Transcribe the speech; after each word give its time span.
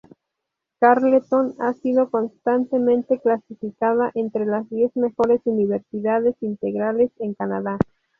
Carleton 0.79 1.53
ha 1.59 1.73
sido 1.73 2.09
constantemente 2.09 3.19
clasificada 3.19 4.09
entre 4.15 4.47
las 4.47 4.67
diez 4.67 4.89
mejores 4.97 5.41
universidades 5.45 6.35
integrales 6.41 7.11
en 7.19 7.35
Canadá. 7.35 7.77